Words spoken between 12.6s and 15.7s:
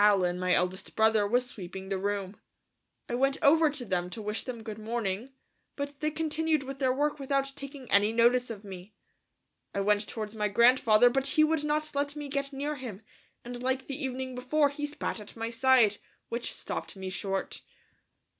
him, and like the evening before, he spat at my